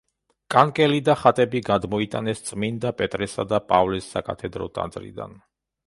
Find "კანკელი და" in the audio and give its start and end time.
0.53-1.15